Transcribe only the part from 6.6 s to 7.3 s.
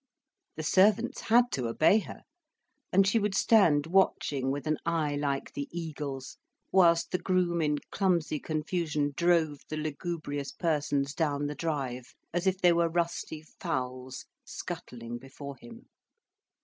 whilst the